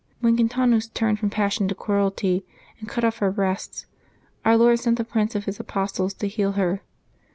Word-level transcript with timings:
^' 0.01 0.03
When 0.19 0.33
Quin 0.35 0.49
tanus 0.49 0.91
turned 0.91 1.19
from 1.19 1.29
passion 1.29 1.67
to 1.67 1.75
cruelty, 1.75 2.43
and 2.79 2.89
cut 2.89 3.03
off 3.03 3.19
her 3.19 3.29
breasts. 3.31 3.85
Our 4.43 4.57
Lord 4.57 4.79
sent 4.79 4.97
the 4.97 5.03
Prince 5.03 5.35
of 5.35 5.45
His 5.45 5.59
apostles 5.59 6.15
to 6.15 6.27
heal 6.27 6.53
her. 6.53 6.81